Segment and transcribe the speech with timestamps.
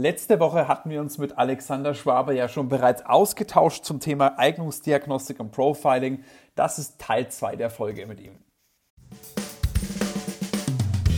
[0.00, 5.38] Letzte Woche hatten wir uns mit Alexander Schwaber ja schon bereits ausgetauscht zum Thema Eignungsdiagnostik
[5.38, 6.24] und Profiling.
[6.54, 8.38] Das ist Teil 2 der Folge mit ihm.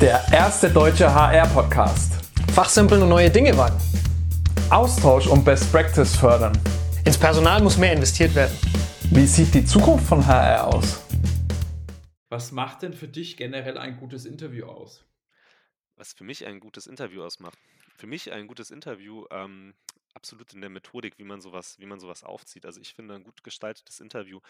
[0.01, 2.15] Der erste deutsche HR-Podcast.
[2.55, 3.79] Fachsimpeln und neue Dinge wagen.
[4.69, 6.59] Austausch und Best Practice fördern.
[7.05, 8.59] Ins Personal muss mehr investiert werden.
[9.13, 11.01] Wie sieht die Zukunft von HR aus?
[12.31, 15.05] Was macht denn für dich generell ein gutes Interview aus?
[15.97, 17.59] Was für mich ein gutes Interview ausmacht?
[17.97, 19.75] Für mich ein gutes Interview, ähm,
[20.15, 22.67] absolut in der Methodik, wie man sowas, wie man sowas aufzieht.
[22.67, 24.41] Also ich finde, ein gut gestaltetes Interview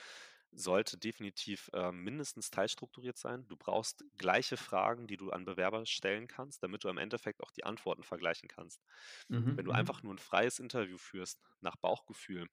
[0.52, 3.46] sollte definitiv äh, mindestens teilstrukturiert sein.
[3.48, 7.50] Du brauchst gleiche Fragen, die du an Bewerber stellen kannst, damit du im Endeffekt auch
[7.50, 8.82] die Antworten vergleichen kannst.
[9.28, 9.72] Mhm, Wenn du mhm.
[9.72, 12.48] einfach nur ein freies Interview führst, nach Bauchgefühl,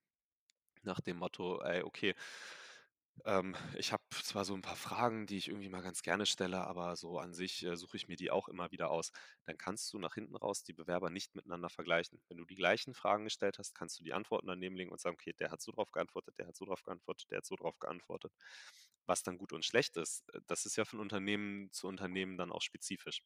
[0.84, 2.16] nach dem Motto, ey, okay,
[3.26, 6.66] ähm, ich habe zwar so ein paar Fragen, die ich irgendwie mal ganz gerne stelle,
[6.68, 9.12] aber so an sich äh, suche ich mir die auch immer wieder aus.
[9.46, 12.22] Dann kannst du nach hinten raus die Bewerber nicht miteinander vergleichen.
[12.28, 15.16] Wenn du die gleichen Fragen gestellt hast, kannst du die Antworten daneben legen und sagen,
[15.16, 17.80] okay, der hat so drauf geantwortet, der hat so drauf geantwortet, der hat so drauf
[17.80, 18.34] geantwortet.
[19.06, 22.52] Was dann gut und schlecht ist, äh, das ist ja von Unternehmen zu Unternehmen dann
[22.52, 23.22] auch spezifisch.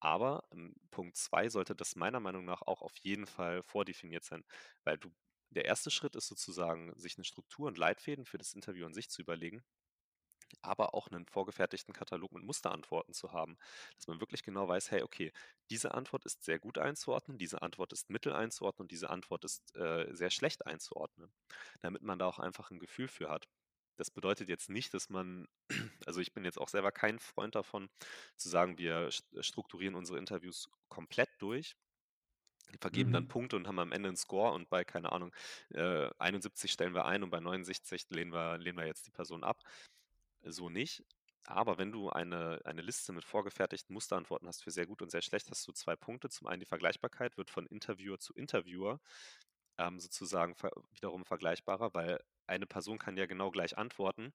[0.00, 4.44] Aber ähm, Punkt 2 sollte das meiner Meinung nach auch auf jeden Fall vordefiniert sein,
[4.84, 5.10] weil du
[5.50, 9.08] der erste Schritt ist sozusagen, sich eine Struktur und Leitfäden für das Interview an sich
[9.08, 9.64] zu überlegen,
[10.62, 13.56] aber auch einen vorgefertigten Katalog mit Musterantworten zu haben,
[13.96, 15.32] dass man wirklich genau weiß, hey, okay,
[15.70, 19.74] diese Antwort ist sehr gut einzuordnen, diese Antwort ist mittel einzuordnen und diese Antwort ist
[19.76, 21.32] äh, sehr schlecht einzuordnen,
[21.80, 23.48] damit man da auch einfach ein Gefühl für hat.
[23.96, 25.48] Das bedeutet jetzt nicht, dass man,
[26.06, 27.88] also ich bin jetzt auch selber kein Freund davon,
[28.36, 29.10] zu sagen, wir
[29.40, 31.76] strukturieren unsere Interviews komplett durch,
[32.72, 33.28] die vergeben dann mhm.
[33.28, 35.32] Punkte und haben am Ende einen Score und bei, keine Ahnung,
[35.70, 39.44] äh, 71 stellen wir ein und bei 69 lehnen wir, lehnen wir jetzt die Person
[39.44, 39.62] ab.
[40.42, 41.04] So nicht.
[41.44, 45.22] Aber wenn du eine, eine Liste mit vorgefertigten Musterantworten hast für sehr gut und sehr
[45.22, 46.28] schlecht, hast du zwei Punkte.
[46.28, 49.00] Zum einen die Vergleichbarkeit wird von Interviewer zu Interviewer
[49.78, 54.32] ähm, sozusagen ver wiederum vergleichbarer, weil eine Person kann ja genau gleich antworten,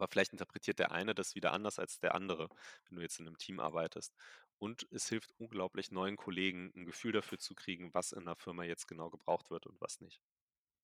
[0.00, 2.48] aber vielleicht interpretiert der eine das wieder anders als der andere,
[2.88, 4.14] wenn du jetzt in einem Team arbeitest.
[4.58, 8.64] Und es hilft unglaublich neuen Kollegen ein Gefühl dafür zu kriegen, was in der Firma
[8.64, 10.20] jetzt genau gebraucht wird und was nicht.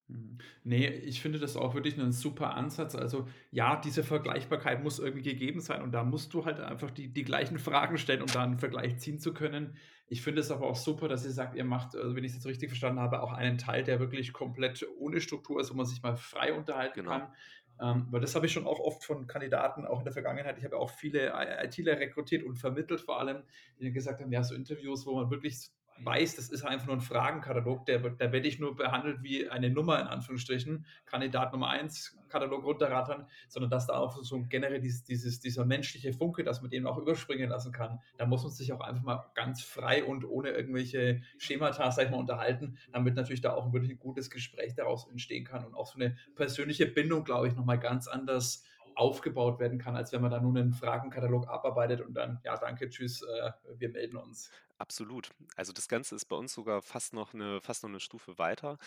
[0.09, 0.39] Mhm.
[0.65, 2.95] Nee, ich finde das auch wirklich ein super Ansatz.
[2.95, 7.09] Also ja, diese Vergleichbarkeit muss irgendwie gegeben sein und da musst du halt einfach die,
[7.09, 9.77] die gleichen Fragen stellen, um da einen Vergleich ziehen zu können.
[10.09, 12.37] Ich finde es aber auch super, dass ihr sagt, ihr macht, also wenn ich es
[12.37, 15.87] jetzt richtig verstanden habe, auch einen Teil, der wirklich komplett ohne Struktur ist, wo man
[15.87, 17.11] sich mal frei unterhalten genau.
[17.11, 17.33] kann.
[17.81, 20.59] Ähm, weil das habe ich schon auch oft von Kandidaten, auch in der Vergangenheit.
[20.59, 21.33] Ich habe auch viele
[21.63, 23.43] ITler rekrutiert und vermittelt, vor allem,
[23.79, 27.01] die gesagt haben, ja, so Interviews, wo man wirklich weiß, das ist einfach nur ein
[27.01, 32.19] Fragenkatalog, der, da werde ich nur behandelt wie eine Nummer in Anführungsstrichen, Kandidat Nummer 1,
[32.29, 36.71] Katalog runterrattern, sondern dass da auch so generell dieses, dieses, dieser menschliche Funke, dass man
[36.71, 38.01] den auch überspringen lassen kann.
[38.19, 42.11] Da muss man sich auch einfach mal ganz frei und ohne irgendwelche Schemata, sag ich
[42.11, 45.87] mal, unterhalten, damit natürlich da auch wirklich ein gutes Gespräch daraus entstehen kann und auch
[45.87, 48.65] so eine persönliche Bindung, glaube ich, nochmal ganz anders
[48.97, 52.89] aufgebaut werden kann, als wenn man da nur einen Fragenkatalog abarbeitet und dann, ja, danke,
[52.89, 54.51] tschüss, äh, wir melden uns.
[54.79, 55.31] Absolut.
[55.57, 58.79] Also das Ganze ist bei uns sogar fast noch eine, fast noch eine Stufe weiter.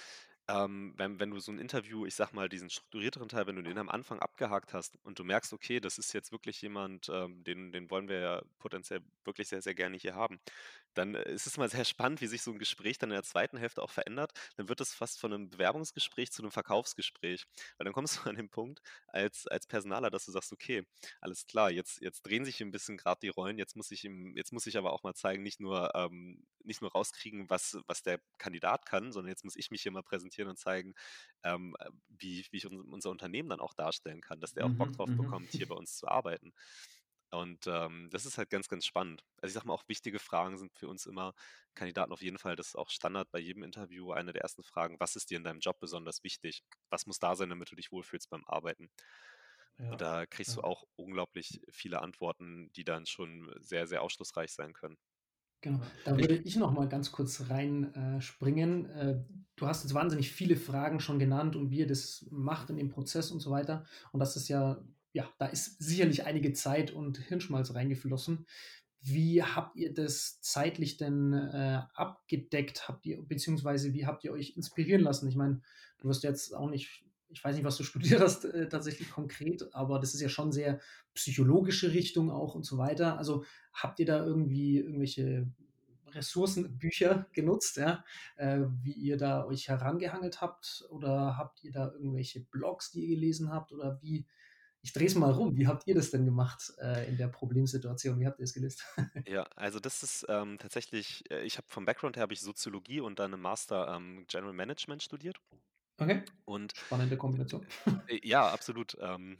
[0.49, 3.61] Ähm, wenn, wenn du so ein Interview, ich sag mal, diesen strukturierteren Teil, wenn du
[3.61, 7.43] den am Anfang abgehakt hast und du merkst, okay, das ist jetzt wirklich jemand, ähm,
[7.43, 10.39] den, den wollen wir ja potenziell wirklich sehr, sehr gerne hier haben,
[10.95, 13.23] dann äh, ist es mal sehr spannend, wie sich so ein Gespräch dann in der
[13.23, 14.31] zweiten Hälfte auch verändert.
[14.57, 17.45] Dann wird es fast von einem Bewerbungsgespräch zu einem Verkaufsgespräch.
[17.77, 20.83] Weil dann kommst du an den Punkt als, als Personaler, dass du sagst, okay,
[21.21, 24.35] alles klar, jetzt, jetzt drehen sich ein bisschen gerade die Rollen, jetzt muss ich ihm,
[24.35, 28.01] jetzt muss ich aber auch mal zeigen, nicht nur, ähm, nicht nur rauskriegen, was, was
[28.01, 30.93] der Kandidat kann, sondern jetzt muss ich mich hier mal präsentieren und zeigen,
[31.43, 31.75] ähm,
[32.07, 35.11] wie, wie ich unser Unternehmen dann auch darstellen kann, dass der auch Bock mhm, drauf
[35.11, 35.17] mhm.
[35.17, 36.53] bekommt, hier bei uns zu arbeiten.
[37.31, 39.23] Und ähm, das ist halt ganz, ganz spannend.
[39.39, 41.33] Also ich sag mal, auch wichtige Fragen sind für uns immer
[41.75, 44.99] Kandidaten auf jeden Fall, das ist auch Standard bei jedem Interview, eine der ersten Fragen,
[44.99, 46.63] was ist dir in deinem Job besonders wichtig?
[46.89, 48.89] Was muss da sein, damit du dich wohlfühlst beim Arbeiten?
[49.77, 50.55] Ja, Und da kriegst ja.
[50.55, 54.97] du auch unglaublich viele Antworten, die dann schon sehr, sehr aufschlussreich sein können.
[55.61, 58.85] Genau, da würde ich noch mal ganz kurz reinspringen.
[58.91, 59.19] Äh, äh,
[59.57, 62.89] du hast jetzt wahnsinnig viele Fragen schon genannt und wie ihr das macht in dem
[62.89, 63.85] Prozess und so weiter.
[64.11, 64.81] Und das ist ja
[65.13, 68.45] ja, da ist sicherlich einige Zeit und Hirnschmalz reingeflossen.
[69.01, 72.87] Wie habt ihr das zeitlich denn äh, abgedeckt?
[72.87, 75.27] Habt ihr, beziehungsweise wie habt ihr euch inspirieren lassen?
[75.27, 75.61] Ich meine,
[75.99, 79.73] du wirst jetzt auch nicht, ich weiß nicht, was du studiert hast, äh, tatsächlich konkret,
[79.73, 80.79] aber das ist ja schon sehr
[81.13, 83.17] psychologische Richtung auch und so weiter.
[83.17, 85.47] Also habt ihr da irgendwie irgendwelche
[86.13, 88.03] Ressourcenbücher genutzt, ja,
[88.37, 90.85] äh, wie ihr da euch herangehangelt habt?
[90.89, 93.71] Oder habt ihr da irgendwelche Blogs, die ihr gelesen habt?
[93.71, 94.25] Oder wie,
[94.81, 95.55] ich drehe es mal rum.
[95.57, 98.19] Wie habt ihr das denn gemacht äh, in der Problemsituation?
[98.19, 98.83] Wie habt ihr es gelöst?
[99.27, 103.01] Ja, also das ist ähm, tatsächlich, äh, ich habe vom Background her habe ich Soziologie
[103.01, 105.39] und dann im Master ähm, General Management studiert.
[105.99, 106.23] Okay.
[106.45, 107.65] Und Spannende Kombination.
[108.07, 108.97] äh, ja, absolut.
[108.99, 109.39] Ähm,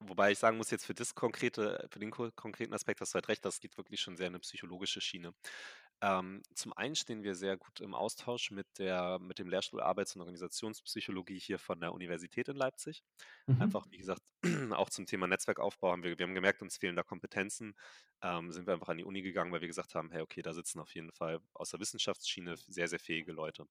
[0.00, 3.16] wobei ich sagen muss, jetzt für das konkrete, für den ko- konkreten Aspekt hast du
[3.16, 5.34] halt recht, das geht wirklich schon sehr in eine psychologische Schiene.
[6.02, 10.14] Ähm, zum einen stehen wir sehr gut im Austausch mit der, mit dem Lehrstuhl Arbeits-
[10.16, 13.02] und Organisationspsychologie hier von der Universität in Leipzig.
[13.46, 13.62] Mhm.
[13.62, 14.22] Einfach, wie gesagt,
[14.72, 17.74] auch zum Thema Netzwerkaufbau haben wir, wir haben gemerkt, uns fehlen da Kompetenzen.
[18.22, 20.54] Ähm, sind wir einfach an die Uni gegangen, weil wir gesagt haben, hey, okay, da
[20.54, 23.66] sitzen auf jeden Fall aus der Wissenschaftsschiene sehr, sehr fähige Leute.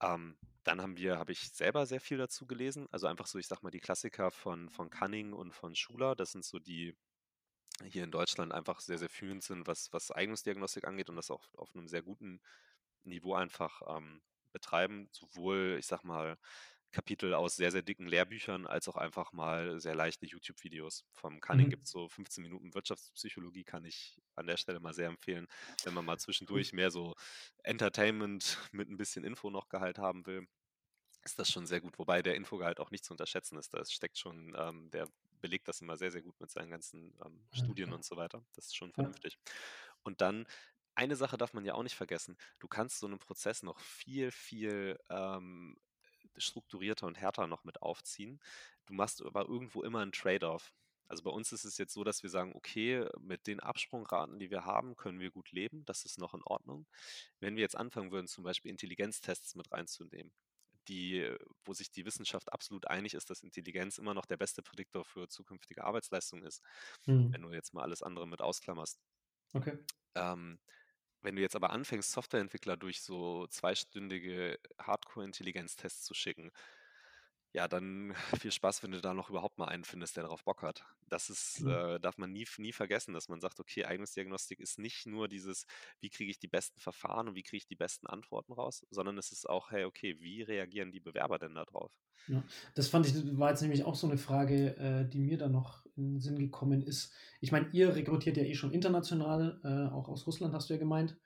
[0.00, 2.88] Ähm, dann haben wir, habe ich selber sehr viel dazu gelesen.
[2.90, 6.16] Also einfach so, ich sag mal, die Klassiker von, von Cunning und von Schuler.
[6.16, 6.96] Das sind so die,
[7.84, 11.44] hier in Deutschland einfach sehr, sehr führend sind, was, was Eignungsdiagnostik angeht und das auch
[11.56, 12.40] auf einem sehr guten
[13.04, 14.20] Niveau einfach ähm,
[14.52, 15.08] betreiben.
[15.12, 16.36] Sowohl, ich sag mal,
[16.96, 21.04] Kapitel aus sehr, sehr dicken Lehrbüchern, als auch einfach mal sehr leichte YouTube-Videos.
[21.12, 21.70] Vom Cunning Mhm.
[21.70, 25.46] gibt es so 15 Minuten Wirtschaftspsychologie, kann ich an der Stelle mal sehr empfehlen,
[25.84, 27.14] wenn man mal zwischendurch mehr so
[27.64, 30.46] Entertainment mit ein bisschen Info-noch-Gehalt haben will
[31.24, 31.98] ist das schon sehr gut.
[31.98, 33.74] Wobei der Infogehalt auch nicht zu unterschätzen ist.
[33.74, 35.08] Da steckt schon, ähm, der
[35.40, 38.44] belegt das immer sehr, sehr gut mit seinen ganzen ähm, Studien und so weiter.
[38.54, 39.36] Das ist schon vernünftig.
[40.04, 40.46] Und dann,
[40.94, 42.36] eine Sache darf man ja auch nicht vergessen.
[42.58, 45.76] Du kannst so einen Prozess noch viel, viel ähm,
[46.38, 48.40] strukturierter und härter noch mit aufziehen.
[48.86, 50.72] Du machst aber irgendwo immer einen Trade-off.
[51.08, 54.50] Also bei uns ist es jetzt so, dass wir sagen, okay, mit den Absprungraten, die
[54.50, 55.84] wir haben, können wir gut leben.
[55.84, 56.86] Das ist noch in Ordnung.
[57.40, 60.32] Wenn wir jetzt anfangen würden, zum Beispiel Intelligenztests mit reinzunehmen,
[60.88, 61.34] die,
[61.64, 65.28] wo sich die Wissenschaft absolut einig ist, dass Intelligenz immer noch der beste Prädiktor für
[65.28, 66.62] zukünftige Arbeitsleistung ist,
[67.06, 67.32] Mhm.
[67.32, 69.00] wenn du jetzt mal alles andere mit ausklammerst.
[69.54, 69.78] Okay.
[70.14, 70.58] Ähm,
[71.26, 76.52] wenn du jetzt aber anfängst, Softwareentwickler durch so zweistündige Hardcore-Intelligenztests zu schicken,
[77.56, 80.62] ja, dann viel Spaß, wenn du da noch überhaupt mal einen findest, der darauf Bock
[80.62, 80.84] hat.
[81.08, 81.94] Das ist, Genau.
[81.94, 85.64] äh, darf man nie, nie vergessen, dass man sagt, okay, Eignungsdiagnostik ist nicht nur dieses,
[86.00, 89.16] wie kriege ich die besten Verfahren und wie kriege ich die besten Antworten raus, sondern
[89.16, 91.90] es ist auch, hey, okay, wie reagieren die Bewerber denn darauf?
[92.28, 92.42] Ja,
[92.74, 95.86] das fand ich, war jetzt nämlich auch so eine Frage, äh, die mir da noch
[95.96, 97.14] in den Sinn gekommen ist.
[97.40, 100.78] Ich meine, ihr rekrutiert ja eh schon international, äh, auch aus Russland hast du ja
[100.78, 101.16] gemeint.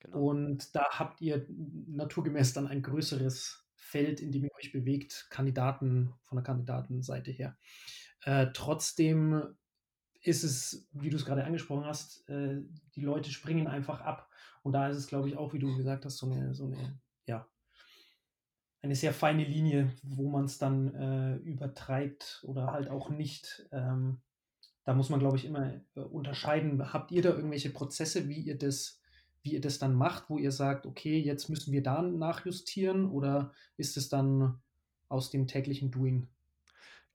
[0.00, 0.28] Genau.
[0.28, 6.14] Und da habt ihr naturgemäß dann ein größeres Feld, in dem ihr euch bewegt, Kandidaten
[6.22, 7.56] von der Kandidatenseite her.
[8.22, 9.54] Äh, trotzdem
[10.22, 12.62] ist es, wie du es gerade angesprochen hast, äh,
[12.94, 14.30] die Leute springen einfach ab.
[14.62, 16.98] Und da ist es, glaube ich, auch, wie du gesagt hast, so eine, so eine,
[17.26, 17.46] ja,
[18.80, 23.66] eine sehr feine Linie, wo man es dann äh, übertreibt oder halt auch nicht.
[23.72, 24.22] Ähm,
[24.84, 26.92] da muss man, glaube ich, immer äh, unterscheiden.
[26.92, 29.00] Habt ihr da irgendwelche Prozesse, wie ihr das,
[29.44, 33.52] wie ihr das dann macht, wo ihr sagt, okay, jetzt müssen wir da nachjustieren oder
[33.76, 34.62] ist es dann
[35.08, 36.28] aus dem täglichen Doing?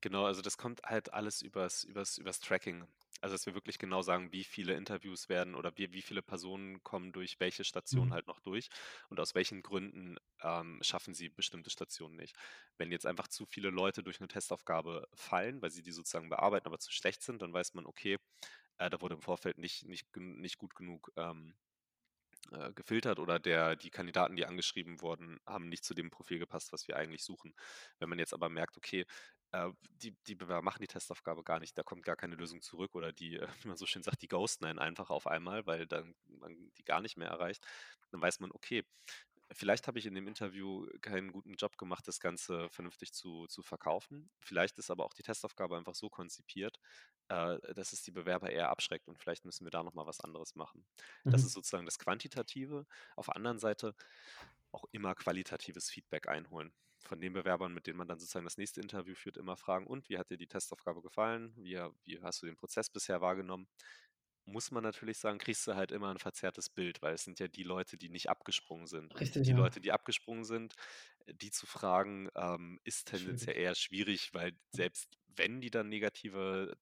[0.02, 2.88] Genau, also das kommt halt alles übers, übers, übers Tracking.
[3.22, 6.82] Also dass wir wirklich genau sagen, wie viele Interviews werden oder wie, wie viele Personen
[6.84, 8.14] kommen durch welche Station Mhm.
[8.14, 8.70] halt noch durch
[9.10, 12.38] und aus welchen Gründen ähm, schaffen sie bestimmte Stationen nicht.
[12.78, 16.68] Wenn jetzt einfach zu viele Leute durch eine Testaufgabe fallen, weil sie die sozusagen bearbeiten,
[16.68, 18.20] aber zu schlecht sind, dann weiß man, okay,
[18.78, 21.56] äh, da wurde im Vorfeld nicht, nicht, nicht gut genug ähm,
[22.52, 26.74] äh, gefiltert oder der, die Kandidaten, die angeschrieben wurden, haben nicht zu dem Profil gepasst,
[26.74, 27.54] was wir eigentlich suchen.
[28.00, 29.06] Wenn man jetzt aber merkt, okay,
[29.52, 29.70] äh,
[30.02, 33.12] die, die Bewerber machen die Testaufgabe gar nicht, da kommt gar keine Lösung zurück oder
[33.12, 36.16] die, äh, wie man so schön sagt, die ghosten einen einfach auf einmal, weil dann
[36.28, 37.66] man die gar nicht mehr erreicht,
[38.12, 38.84] dann weiß man, okay,
[39.52, 43.64] vielleicht habe ich in dem Interview keinen guten Job gemacht, das Ganze vernünftig zu, zu
[43.64, 44.30] verkaufen.
[44.40, 46.80] Vielleicht ist aber auch die Testaufgabe einfach so konzipiert,
[47.30, 50.56] äh, dass es die Bewerber eher abschreckt und vielleicht müssen wir da nochmal was anderes
[50.56, 50.86] machen.
[51.30, 51.46] Das Mhm.
[51.46, 52.86] ist sozusagen das Quantitative.
[53.16, 53.96] Auf der anderen Seite
[54.72, 56.74] auch immer qualitatives Feedback einholen.
[57.02, 60.10] Von den Bewerbern, mit denen man dann sozusagen das nächste Interview führt, immer fragen, und
[60.10, 61.54] wie hat dir die Testaufgabe gefallen?
[61.58, 63.68] Wie, wie hast du den Prozess bisher wahrgenommen?
[64.52, 67.48] Muss man natürlich sagen, kriegst du halt immer ein verzerrtes Bild, weil es sind ja
[67.48, 69.16] die Leute, die nicht abgesprungen sind.
[69.20, 69.58] Richtig, die ja.
[69.58, 70.76] Leute, die abgesprungen sind,
[71.26, 73.64] äh, die zu fragen, ähm, ist tendenziell Schwierig.
[73.64, 76.78] eher schwierig, weil selbst wenn die dann negative,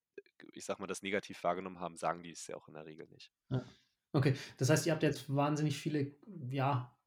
[0.54, 3.08] ich sag mal, das negativ wahrgenommen haben, sagen die es ja auch in der Regel
[3.10, 3.32] nicht.
[3.50, 3.66] Ja.
[4.14, 6.16] Okay, das heißt, ihr habt jetzt wahnsinnig viele,
[6.50, 6.98] ja,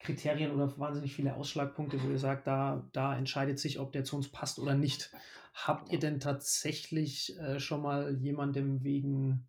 [0.00, 4.16] Kriterien oder wahnsinnig viele Ausschlagpunkte, wo ihr sagt, da, da entscheidet sich, ob der zu
[4.16, 5.12] uns passt oder nicht.
[5.54, 6.00] Habt ihr Genau.
[6.00, 9.48] denn tatsächlich äh, schon mal jemandem wegen,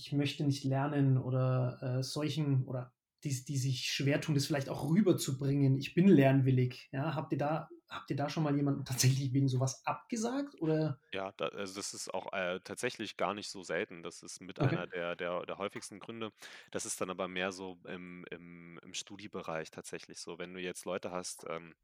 [0.00, 2.92] ich möchte nicht lernen oder äh, solchen oder
[3.24, 7.38] die, die sich schwer tun, das vielleicht auch rüberzubringen, ich bin lernwillig, ja, habt ihr
[7.38, 10.98] da, habt ihr da schon mal jemanden tatsächlich wegen sowas abgesagt oder?
[11.12, 14.02] Ja, da, also das ist auch äh, tatsächlich gar nicht so selten.
[14.04, 14.76] Das ist mit Okay.
[14.76, 16.30] einer der, der, der häufigsten Gründe.
[16.70, 20.38] Das ist dann aber mehr so im, im, im Studiebereich tatsächlich so.
[20.38, 21.74] Wenn du jetzt Leute hast, ähm,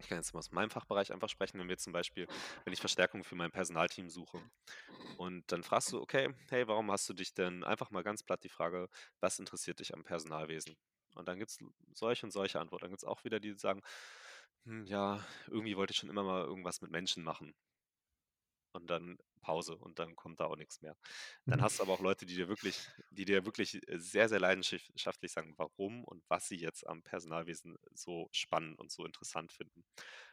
[0.00, 2.26] ich kann jetzt mal aus meinem Fachbereich einfach sprechen, wenn wir zum Beispiel,
[2.64, 4.40] wenn ich Verstärkung für mein Personalteam suche.
[5.18, 8.42] Und dann fragst du, okay, hey, warum hast du dich denn einfach mal ganz platt
[8.42, 8.88] die Frage,
[9.20, 10.76] was interessiert dich am Personalwesen?
[11.14, 11.58] Und dann gibt es
[11.94, 12.84] solche und solche Antworten.
[12.84, 13.82] Dann gibt es auch wieder die, die sagen,
[14.64, 17.54] hm, ja, irgendwie wollte ich schon immer mal irgendwas mit Menschen machen.
[18.72, 20.96] Und dann Pause und dann kommt da auch nichts mehr.
[21.48, 21.62] Dann Mhm.
[21.62, 25.32] hast du aber auch Leute, die dir wirklich, die dir wirklich äh, sehr, sehr leidenschaftlich
[25.32, 29.84] sagen, warum und was sie jetzt am Personalwesen so spannend und so interessant finden.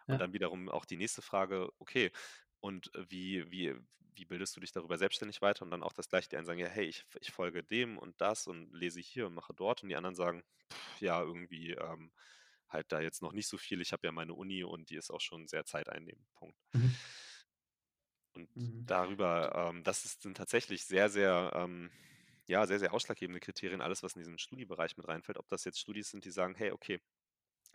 [0.09, 0.21] Und Ja.
[0.21, 2.11] dann wiederum auch die nächste Frage, okay,
[2.59, 5.63] und wie, wie, wie bildest du dich darüber selbstständig weiter?
[5.63, 8.19] Und dann auch das gleiche, die einen sagen, ja, hey, ich, ich folge dem und
[8.21, 9.83] das und lese hier und mache dort.
[9.83, 12.11] Und die anderen sagen, pff, ja, irgendwie ähm,
[12.69, 13.81] halt da jetzt noch nicht so viel.
[13.81, 16.27] Ich habe ja meine Uni und die ist auch schon sehr zeiteinnehmend.
[16.35, 16.57] Punkt.
[16.73, 16.97] Mhm.
[18.37, 18.87] Und Mhm.
[18.87, 21.91] darüber, ähm, das ist, sind tatsächlich sehr, sehr, ähm,
[22.47, 25.37] ja, sehr, sehr ausschlaggebende Kriterien, alles, was in diesen Studiebereich mit reinfällt.
[25.37, 26.99] Ob das jetzt Studis sind, die sagen, hey, okay,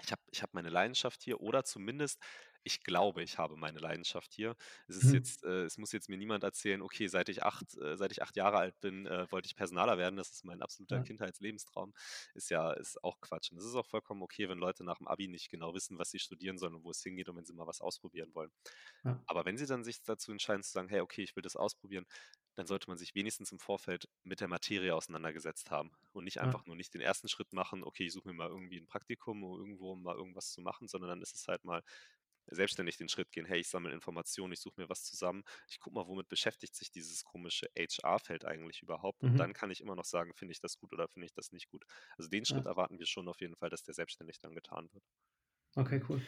[0.02, 2.21] ich habe ich hab meine Leidenschaft hier oder zumindest
[2.64, 4.57] ich glaube, ich habe meine Leidenschaft hier.
[4.88, 5.12] Es ist Mhm.
[5.12, 8.23] jetzt, äh, es muss jetzt mir niemand erzählen, okay, seit ich acht, äh, seit ich
[8.23, 10.16] acht Jahre alt bin, äh, wollte ich Personaler werden.
[10.16, 11.02] Das ist mein absoluter Ja.
[11.02, 11.92] Kindheitslebenstraum.
[12.35, 13.52] Ist ja, ist auch Quatsch.
[13.52, 16.11] Und es ist auch vollkommen okay, wenn Leute nach dem Abi nicht genau wissen, was
[16.11, 18.50] sie studieren sollen und wo es hingeht und wenn sie mal was ausprobieren wollen.
[19.04, 19.23] Ja.
[19.26, 22.07] Aber wenn sie dann sich dazu entscheiden zu sagen, hey, okay, ich will das ausprobieren,
[22.54, 26.42] dann sollte man sich wenigstens im Vorfeld mit der Materie auseinandergesetzt haben und nicht Ja.
[26.42, 29.42] einfach nur nicht den ersten Schritt machen, okay, ich suche mir mal irgendwie ein Praktikum
[29.45, 31.83] oder irgendwo, um mal irgendwas zu machen, sondern dann ist es halt mal
[32.46, 35.94] selbstständig den Schritt gehen, hey, ich sammle Informationen, ich suche mir was zusammen, ich gucke
[35.96, 39.40] mal, womit beschäftigt sich dieses komische HR-Feld eigentlich überhaupt und Mhm.
[39.40, 41.68] dann kann ich immer noch sagen, finde ich das gut oder finde ich das nicht
[41.68, 41.84] gut.
[42.16, 42.66] Also den Schritt Ja.
[42.66, 45.04] erwarten wir schon auf jeden Fall, dass der selbstständig dann getan wird.
[45.76, 46.20] Okay, cool.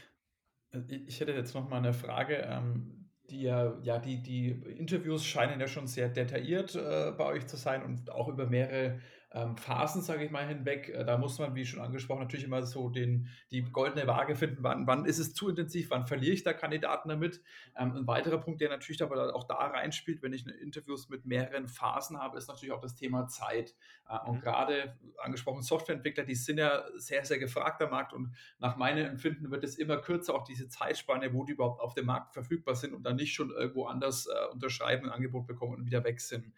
[0.73, 2.37] Äh, Ich hätte jetzt noch mal eine Frage.
[2.39, 7.47] Ähm, die, ja, ja, die, die Interviews scheinen ja schon sehr detailliert äh, bei euch
[7.47, 9.01] zu sein und auch über mehrere
[9.35, 10.89] ähm, Phasen, sage ich mal, hinweg.
[10.89, 14.63] Äh, da muss man, wie schon angesprochen, natürlich immer so den, die goldene Waage finden,
[14.63, 17.43] wann, wann ist es zu intensiv, wann verliere ich da Kandidaten damit.
[17.77, 21.67] Ähm, ein weiterer Punkt, der natürlich aber auch da reinspielt, wenn ich Interviews mit mehreren
[21.67, 23.75] Phasen habe, ist natürlich auch das Thema Zeit.
[24.09, 24.41] Äh, und Mhm.
[24.41, 29.51] gerade angesprochen Softwareentwickler, die sind ja sehr, sehr gefragt am Markt und nach meinem Empfinden
[29.51, 32.95] wird es immer kürzer, auch diese Zeitspanne, wo die überhaupt auf dem Markt verfügbar sind
[32.95, 36.53] und dann nicht schon irgendwo anders äh, unterschreiben, ein Angebot bekommen und wieder weg sind.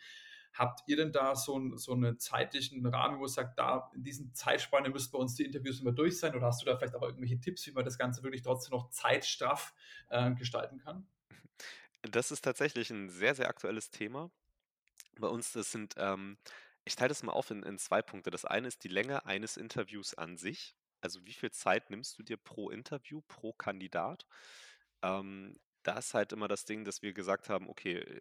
[0.56, 4.04] Habt ihr denn da so, ein, so einen zeitlichen Rahmen, wo ihr sagt, da in
[4.04, 6.34] diesen Zeitspanne müssten bei uns die Interviews immer durch sein?
[6.34, 8.88] Oder hast du da vielleicht auch irgendwelche Tipps, wie man das Ganze wirklich trotzdem noch
[8.88, 9.74] zeitstraff
[10.08, 11.06] äh, gestalten kann?
[12.02, 14.30] Das ist tatsächlich ein sehr, sehr aktuelles Thema.
[15.18, 16.38] Bei uns, das sind, ähm,
[16.84, 18.30] ich teile das mal auf in, in zwei Punkte.
[18.30, 20.76] Das eine ist die Länge eines Interviews an sich.
[21.00, 24.24] Also wie viel Zeit nimmst du dir pro Interview, pro Kandidat?
[25.02, 28.20] Ähm, da ist halt immer das Ding, dass wir gesagt haben, okay,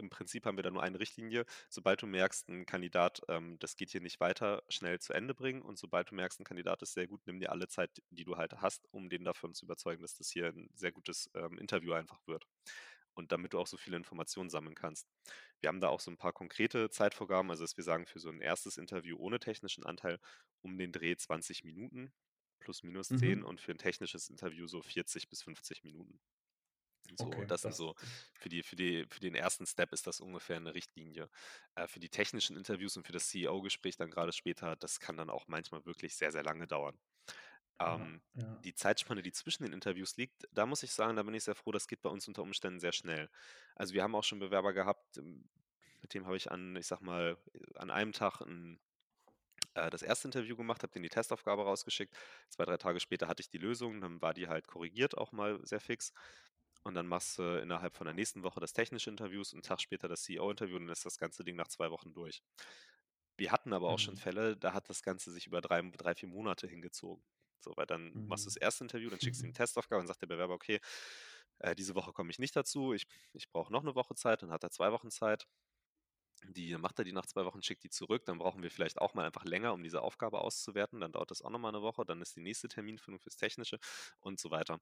[0.00, 1.44] im Prinzip haben wir da nur eine Richtlinie.
[1.68, 5.62] Sobald du merkst, ein Kandidat, ähm, das geht hier nicht weiter, schnell zu Ende bringen.
[5.62, 8.36] Und sobald du merkst, ein Kandidat ist sehr gut, nimm dir alle Zeit, die du
[8.36, 11.92] halt hast, um den davon zu überzeugen, dass das hier ein sehr gutes ähm, Interview
[11.92, 12.46] einfach wird.
[13.14, 15.06] Und damit du auch so viele Informationen sammeln kannst.
[15.60, 18.30] Wir haben da auch so ein paar konkrete Zeitvorgaben, also dass wir sagen, für so
[18.30, 20.18] ein erstes Interview ohne technischen Anteil
[20.62, 22.12] um den Dreh 20 Minuten
[22.60, 23.44] plus minus 10 Mhm.
[23.44, 26.20] und für ein technisches Interview so 40 bis 50 Minuten.
[27.18, 27.94] So, Okay, das sind das, so,
[28.38, 31.28] für, die, für, die, für den ersten Step ist das ungefähr eine Richtlinie.
[31.74, 35.30] Äh, für die technischen Interviews und für das CEO-Gespräch dann gerade später, das kann dann
[35.30, 36.98] auch manchmal wirklich sehr, sehr lange dauern.
[37.84, 38.64] ja, Ähm, ja.
[38.64, 41.54] die Zeitspanne, die zwischen den Interviews liegt, da muss ich sagen, da bin ich sehr
[41.54, 43.30] froh, das geht bei uns unter Umständen sehr schnell.
[43.74, 45.48] Also wir haben auch schon Bewerber gehabt, ähm,
[46.02, 47.38] mit dem habe ich an, ich sag mal,
[47.76, 48.80] an einem Tag ein,
[49.74, 52.16] äh, das erste Interview gemacht, habe denen die Testaufgabe rausgeschickt.
[52.48, 55.60] Zwei, drei Tage später hatte ich die Lösung, dann war die halt korrigiert auch mal
[55.66, 56.12] sehr fix.
[56.82, 59.80] Und dann machst du innerhalb von der nächsten Woche das technische Interviews und einen Tag
[59.80, 62.42] später das CEO-Interview und dann ist das ganze Ding nach zwei Wochen durch.
[63.36, 64.18] Wir hatten aber auch schon Mhm.
[64.18, 67.24] Fälle, da hat das Ganze sich über drei, drei vier Monate hingezogen.
[67.60, 68.58] So, weil dann machst du das Mhm.
[68.58, 70.80] erste Interview, dann schickst du ihm eine Testaufgabe und sagt der Bewerber, okay,
[71.58, 74.52] äh, diese Woche komme ich nicht dazu, ich, ich brauche noch eine Woche Zeit, dann
[74.52, 75.46] hat er zwei Wochen Zeit.
[76.48, 78.24] Die macht er die nach zwei Wochen, schickt die zurück.
[78.24, 81.00] Dann brauchen wir vielleicht auch mal einfach länger, um diese Aufgabe auszuwerten.
[81.00, 82.04] Dann dauert das auch nochmal eine Woche.
[82.06, 83.78] Dann ist die nächste Terminfindung fürs Technische
[84.20, 84.80] und so weiter.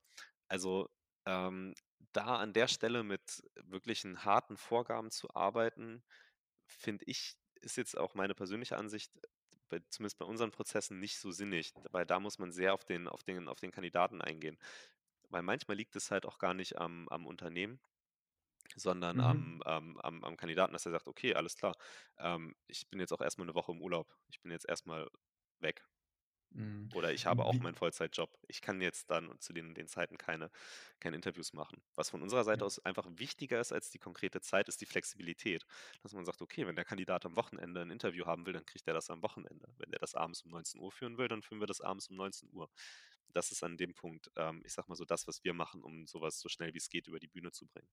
[0.49, 0.89] Also
[1.27, 1.75] ähm,
[2.13, 6.03] da an der Stelle mit wirklichen harten Vorgaben zu arbeiten,
[6.67, 9.13] finde ich, ist jetzt auch meine persönliche Ansicht,
[9.69, 13.09] bei, zumindest bei unseren Prozessen nicht so sinnig, weil da muss man sehr auf den,
[13.09, 14.59] auf den, auf den Kandidaten eingehen.
[15.31, 17.81] Weil manchmal liegt es halt auch gar nicht am, am Unternehmen,
[18.77, 19.21] sondern Mhm.
[19.21, 21.77] am, am, am, am Kandidaten, dass er sagt, okay, alles klar,
[22.19, 25.09] ähm, ich bin jetzt auch erstmal eine Woche im Urlaub, ich bin jetzt erstmal
[25.61, 25.87] weg.
[26.51, 26.89] Mhm.
[26.95, 28.31] Oder ich habe auch Wie, meinen Vollzeitjob.
[28.49, 30.51] Ich kann jetzt dann zu den, den Zeiten keine,
[31.01, 31.83] keine Interviews machen.
[31.95, 32.67] Was von unserer Seite ja.
[32.67, 35.67] aus einfach wichtiger ist als die konkrete Zeit, ist die Flexibilität.
[36.03, 38.87] Dass man sagt, okay, wenn der Kandidat am Wochenende ein Interview haben will, dann kriegt
[38.87, 39.69] er das am Wochenende.
[39.79, 42.17] Wenn er das abends um 19 Uhr führen will, dann führen wir das abends um
[42.17, 42.71] 19 Uhr.
[43.29, 46.07] Das ist an dem Punkt, ähm, ich sag mal so, das, was wir machen, um
[46.07, 47.89] sowas so schnell wie es geht über die Bühne zu bringen.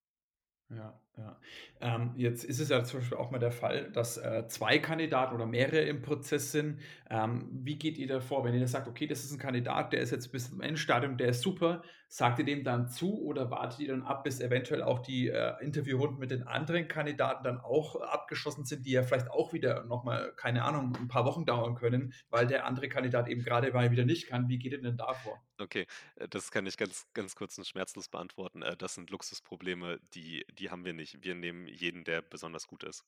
[0.70, 1.40] Ja, ja.
[1.80, 5.36] Ähm, jetzt ist es ja zum Beispiel auch mal der Fall, dass äh, zwei Kandidaten
[5.36, 6.80] oder mehrere im Prozess sind.
[7.08, 10.00] Ähm, wie geht ihr da vor, wenn ihr sagt, okay, das ist ein Kandidat, der
[10.00, 13.80] ist jetzt bis zum Endstadium, der ist super, sagt ihr dem dann zu oder wartet
[13.82, 18.02] ihr dann ab, bis eventuell auch die äh, Interviewrunden mit den anderen Kandidaten dann auch
[18.02, 22.14] abgeschlossen sind, die ja vielleicht auch wieder nochmal, keine Ahnung, ein paar Wochen dauern können,
[22.32, 24.50] weil der andere Kandidat eben gerade mal wieder nicht kann.
[24.50, 25.44] Wie geht ihr denn da vor?
[25.60, 25.86] Okay,
[26.16, 28.62] äh, das kann ich ganz, ganz kurz und schmerzlos beantworten.
[28.62, 31.24] Äh, das sind Luxusprobleme, die, die haben wir nicht.
[31.24, 33.06] Wir nehmen jeden, der besonders gut ist.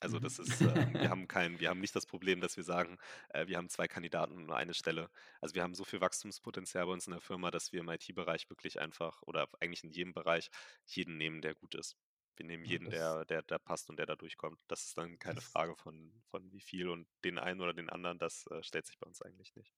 [0.00, 0.40] Also das Mhm.
[0.40, 2.98] ist, äh, wir haben kein, wir haben nicht das Problem, dass wir sagen,
[3.30, 5.10] äh, wir haben zwei Kandidaten und nur eine Stelle.
[5.40, 8.50] Also wir haben so viel Wachstumspotenzial bei uns in der Firma, dass wir im IT-Bereich
[8.50, 10.50] wirklich einfach oder eigentlich in jedem Bereich
[10.86, 11.96] jeden nehmen, der gut ist.
[12.36, 14.60] Wir nehmen Ja, jeden, das, der, der, der passt und der da durchkommt.
[14.68, 17.90] Das ist dann keine das Frage von, von wie viel und den einen oder den
[17.90, 19.72] anderen, das äh, stellt sich bei uns eigentlich nicht.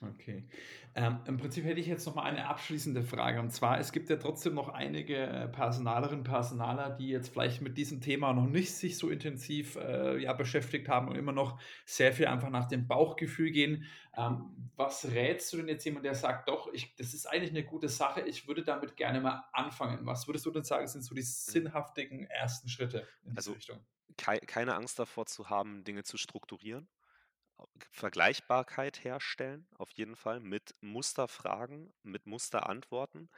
[0.00, 0.46] Okay.
[0.94, 3.40] Ähm, im Prinzip hätte ich jetzt noch mal eine abschließende Frage.
[3.40, 7.76] Und zwar, es gibt ja trotzdem noch einige äh, Personalerinnen, Personaler, die jetzt vielleicht mit
[7.76, 12.12] diesem Thema noch nicht sich so intensiv äh, ja, beschäftigt haben und immer noch sehr
[12.12, 13.86] viel einfach nach dem Bauchgefühl gehen.
[14.16, 17.64] Ähm, was rätst du denn jetzt jemand, der sagt, doch, ich, das ist eigentlich eine
[17.64, 20.06] gute Sache, ich würde damit gerne mal anfangen.
[20.06, 21.58] Was würdest du denn sagen, sind so die Mhm.
[21.58, 23.84] sinnhaftigen ersten Schritte in diese Also Richtung?
[24.18, 26.88] kei keine Angst davor zu haben, Dinge zu strukturieren.
[27.90, 33.30] Vergleichbarkeit herstellen, auf jeden Fall, mit Musterfragen, mit Musterantworten,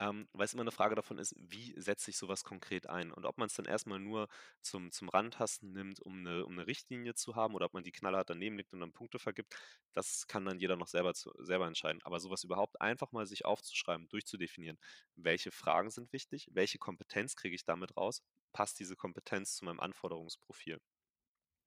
[0.00, 3.12] ähm, weil es immer eine Frage davon ist, wie setze ich sowas konkret ein?
[3.12, 4.28] Und ob man es dann erstmal nur
[4.62, 7.92] zum, zum Randtasten nimmt, um eine, um eine Richtlinie zu haben, oder ob man die
[7.92, 9.54] knallhart daneben legt und dann Punkte vergibt,
[9.92, 12.00] das kann dann jeder noch selber, zu, selber entscheiden.
[12.04, 14.78] Aber sowas überhaupt einfach mal sich aufzuschreiben, durchzudefinieren,
[15.16, 18.22] welche Fragen sind wichtig, welche Kompetenz kriege ich damit raus,
[18.52, 20.80] passt diese Kompetenz zu meinem Anforderungsprofil?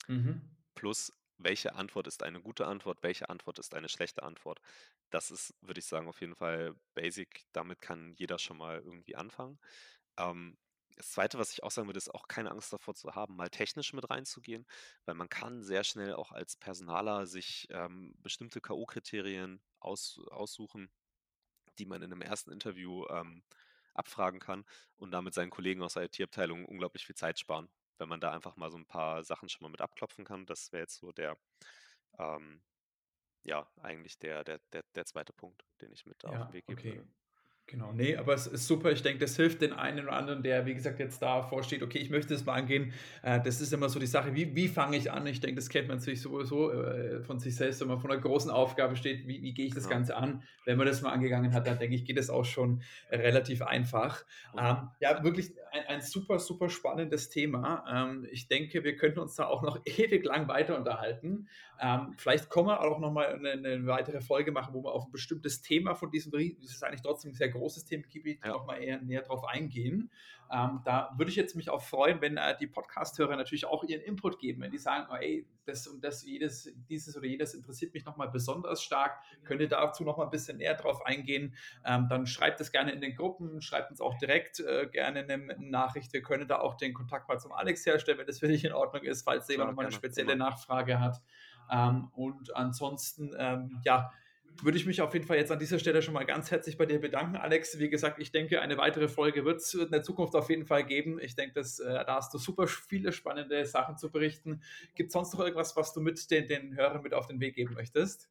[0.08, 0.54] Mhm.
[0.76, 4.62] Plus, welche Antwort ist eine gute Antwort, welche Antwort ist eine schlechte Antwort.
[5.10, 7.46] Das ist, würde ich sagen, auf jeden Fall basic.
[7.54, 9.60] Damit kann jeder schon mal irgendwie anfangen.
[10.18, 10.58] Ähm,
[10.96, 13.50] das Zweite, was ich auch sagen würde, ist auch keine Angst davor zu haben, mal
[13.50, 14.66] technisch mit reinzugehen,
[15.06, 20.92] weil man kann sehr schnell auch als Personaler sich ähm, bestimmte K.O.-Kriterien aus, aussuchen,
[21.80, 23.43] die man in einem ersten Interview ähm,
[23.93, 24.65] abfragen kann
[24.98, 28.56] und damit seinen Kollegen aus der IT-Abteilung unglaublich viel Zeit sparen, wenn man da einfach
[28.58, 30.45] mal so ein paar Sachen schon mal mit abklopfen kann.
[30.45, 31.38] Das wäre jetzt so der,
[32.19, 32.63] ähm,
[33.45, 36.65] ja, eigentlich der, der, der, der zweite Punkt, den ich mit auf den Ja, Weg
[36.67, 36.88] geben okay.
[36.88, 37.08] würde.
[37.65, 38.91] Genau, nee, aber es ist super.
[38.91, 41.97] Ich denke, das hilft den einen oder anderen, der, wie gesagt, jetzt davor steht, okay,
[41.97, 42.91] ich möchte das mal angehen.
[43.23, 45.26] Äh, das ist immer so die Sache, wie, wie fange ich an?
[45.28, 48.19] Ich denke, das kennt man sich sowieso äh, von sich selbst, wenn man vor einer
[48.19, 49.95] großen Aufgabe steht, wie, wie gehe ich das Genau.
[49.95, 50.43] Ganze an?
[50.65, 54.23] Wenn man das mal angegangen hat, dann denke ich, geht das auch schon relativ einfach.
[54.58, 57.86] Ähm, ja, wirklich ein, ein, super, super spannendes Thema.
[57.91, 61.47] Ähm, ich denke, wir könnten uns da auch noch ewig lang weiter unterhalten.
[61.82, 65.06] Ähm, vielleicht kommen wir auch noch mal eine, eine, weitere Folge machen, wo wir auf
[65.06, 68.52] ein bestimmtes Thema von diesem, das ist eigentlich trotzdem sehr großes Themengebiet, ja.
[68.52, 70.12] noch mal eher näher drauf eingehen.
[70.52, 74.02] Ähm, da würde ich jetzt mich auch freuen, wenn äh, die Podcast-Hörer natürlich auch ihren
[74.02, 77.94] Input geben, wenn die sagen, oh, ey, das und das, jedes, dieses oder jenes interessiert
[77.94, 81.56] mich noch mal besonders stark, könnt ihr dazu noch mal ein bisschen näher drauf eingehen,
[81.86, 85.34] ähm, dann schreibt es gerne in den Gruppen, schreibt uns auch direkt äh, gerne eine,
[85.34, 86.13] eine, Nachricht.
[86.13, 88.74] Wir können da auch den Kontakt mal zum Alex herstellen, wenn das für dich in
[88.74, 90.36] Ordnung ist, falls jemand noch mal eine spezielle.
[90.36, 91.22] Nachfrage hat.
[91.72, 94.12] Ähm, und ansonsten, ähm, ja,
[94.62, 96.86] würde ich mich auf jeden Fall jetzt an dieser Stelle schon mal ganz herzlich bei
[96.86, 97.80] dir bedanken, Alex.
[97.80, 100.86] Wie gesagt, ich denke, eine weitere Folge wird es in der Zukunft auf jeden Fall
[100.86, 101.20] geben.
[101.20, 104.62] Ich denke, dass, äh, da hast du super viele spannende Sachen zu berichten.
[104.96, 107.56] Gibt es sonst noch irgendwas, was du mit den, den Hörern mit auf den Weg
[107.56, 108.30] geben möchtest?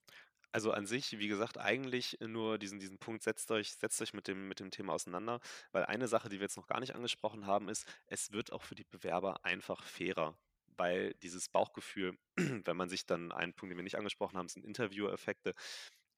[0.52, 4.28] Also an sich, wie gesagt, eigentlich nur diesen, diesen Punkt, setzt euch, setzt euch mit
[4.28, 5.40] dem, mit dem Thema auseinander,
[5.72, 8.62] weil eine Sache, die wir jetzt noch gar nicht angesprochen haben, ist, es wird auch
[8.62, 10.36] für die Bewerber einfach fairer
[10.76, 14.64] weil dieses Bauchgefühl, wenn man sich dann einen Punkt, den wir nicht angesprochen haben, sind
[14.64, 15.52] Interview-Effekte.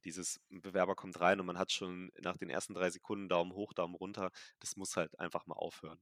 [0.05, 3.73] Dieses Bewerber kommt rein und man hat schon nach den ersten drei Sekunden Daumen hoch,
[3.73, 4.31] Daumen runter.
[4.61, 6.01] Das muss halt einfach mal aufhören.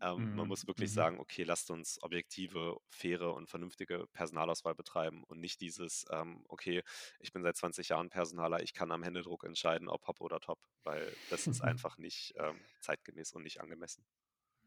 [0.00, 0.36] Ähm, mhm.
[0.36, 0.94] Man muss wirklich mhm.
[0.94, 6.82] sagen, okay, lasst uns objektive, faire und vernünftige Personalauswahl betreiben und nicht dieses, ähm, okay,
[7.20, 10.58] ich bin seit 20 Jahren Personaler, ich kann am Händedruck entscheiden, ob Hop oder Top,
[10.82, 14.04] weil das ist einfach nicht ähm, zeitgemäß und nicht angemessen.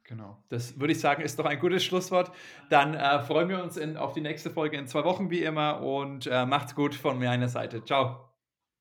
[0.04, 2.32] Genau, das würde ich sagen, ist doch ein gutes Schlusswort.
[2.70, 5.82] Dann äh, freuen wir uns in, auf die nächste Folge in zwei Wochen wie immer
[5.82, 7.84] und äh, macht's gut von meiner Seite.
[7.84, 8.27] Ciao.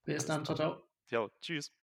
[0.06, 0.88] Bis dann, ciao, ciao.
[1.10, 1.72] Ja, tschüss.